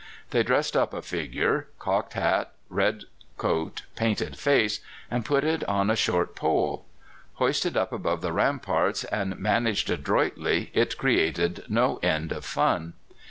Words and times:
They 0.31 0.41
dressed 0.41 0.75
up 0.75 0.95
a 0.95 1.03
figure 1.03 1.67
cocked 1.77 2.13
hat, 2.13 2.53
red 2.69 3.03
coat, 3.37 3.83
painted 3.95 4.35
face 4.35 4.79
and 5.11 5.23
put 5.23 5.43
it 5.43 5.63
on 5.65 5.91
a 5.91 5.95
short 5.95 6.33
pole. 6.35 6.85
Hoisted 7.33 7.77
up 7.77 7.93
above 7.93 8.21
the 8.21 8.33
ramparts 8.33 9.03
and 9.03 9.37
managed 9.37 9.91
adroitly, 9.91 10.71
it 10.73 10.97
created 10.97 11.65
no 11.69 11.97
end 12.01 12.31
of 12.31 12.45
fun. 12.45 12.93